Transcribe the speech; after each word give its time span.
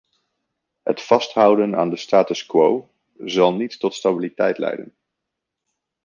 Het 0.83 1.01
vasthouden 1.01 1.75
aan 1.75 1.89
de 1.89 1.95
status 1.95 2.45
quo 2.45 2.89
zal 3.17 3.53
niet 3.53 3.79
tot 3.79 3.93
stabiliteit 3.93 4.57
leiden. 4.57 4.93